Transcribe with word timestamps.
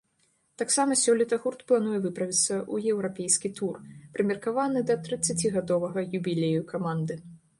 Таксама 0.59 0.95
сёлета 1.01 1.37
гурт 1.43 1.59
плануе 1.71 1.97
выправіцца 2.05 2.55
ў 2.73 2.95
еўрапейскі 2.95 3.51
тур, 3.61 3.75
прымеркаваны 4.15 4.79
да 4.93 4.97
трыццацігадовага 5.09 6.07
юбілею 6.21 6.61
каманды. 6.75 7.21